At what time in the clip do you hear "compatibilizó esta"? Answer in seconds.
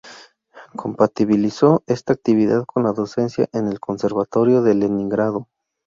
0.75-2.11